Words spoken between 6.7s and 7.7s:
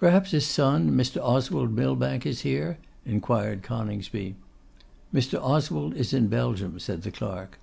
said the clerk.